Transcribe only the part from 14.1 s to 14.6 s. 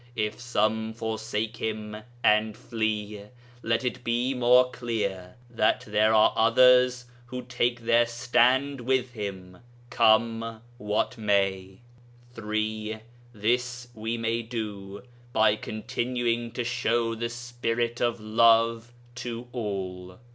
may